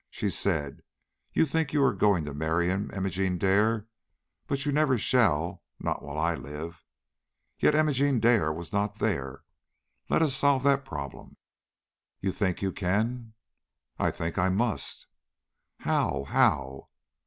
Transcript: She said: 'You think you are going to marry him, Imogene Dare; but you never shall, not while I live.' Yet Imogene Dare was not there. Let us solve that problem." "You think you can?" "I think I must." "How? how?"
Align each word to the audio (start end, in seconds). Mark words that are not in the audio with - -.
She 0.09 0.31
said: 0.31 0.81
'You 1.31 1.45
think 1.45 1.73
you 1.73 1.83
are 1.83 1.93
going 1.93 2.25
to 2.25 2.33
marry 2.33 2.65
him, 2.65 2.89
Imogene 2.91 3.37
Dare; 3.37 3.85
but 4.47 4.65
you 4.65 4.71
never 4.71 4.97
shall, 4.97 5.61
not 5.79 6.01
while 6.01 6.17
I 6.17 6.33
live.' 6.33 6.83
Yet 7.59 7.75
Imogene 7.75 8.19
Dare 8.19 8.51
was 8.51 8.73
not 8.73 8.95
there. 8.95 9.43
Let 10.09 10.23
us 10.23 10.35
solve 10.35 10.63
that 10.63 10.85
problem." 10.85 11.37
"You 12.19 12.31
think 12.31 12.63
you 12.63 12.71
can?" 12.71 13.33
"I 13.99 14.09
think 14.09 14.39
I 14.39 14.49
must." 14.49 15.05
"How? 15.81 16.23
how?" 16.23 16.87